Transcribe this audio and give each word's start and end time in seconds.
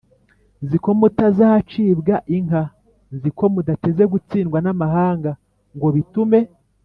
nzi 0.63 0.77
ko 0.83 0.89
mutazacibwa 0.99 2.15
inka: 2.37 2.63
nzi 3.15 3.29
ko 3.37 3.43
mudateze 3.53 4.03
gutsindwa 4.13 4.57
n’amahanga 4.61 5.31
ngo 5.77 5.89
bitume 5.97 6.39